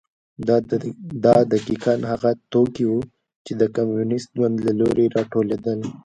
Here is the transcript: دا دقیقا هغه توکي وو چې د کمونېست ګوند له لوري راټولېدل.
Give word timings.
دا 1.25 1.33
دقیقا 1.53 1.93
هغه 2.11 2.31
توکي 2.51 2.85
وو 2.87 2.99
چې 3.45 3.51
د 3.61 3.63
کمونېست 3.75 4.29
ګوند 4.37 4.57
له 4.65 4.71
لوري 4.79 5.05
راټولېدل. 5.15 5.79